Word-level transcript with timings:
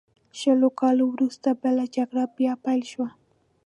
شلو 0.39 0.69
کالو 0.79 1.05
وروسته 1.13 1.49
بله 1.63 1.83
جګړه 1.95 2.23
بیا 2.37 2.53
پیل 2.63 2.81
شوه. 2.91 3.09